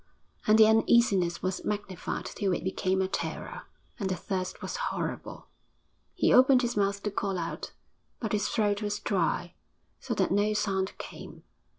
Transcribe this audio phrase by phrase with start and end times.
[0.47, 3.67] And the uneasiness was magnified till it became a terror,
[3.99, 5.45] and the thirst was horrible.
[6.15, 7.71] He opened his mouth to call out,
[8.19, 9.53] but his throat was dry,
[9.99, 11.43] so that no sound came.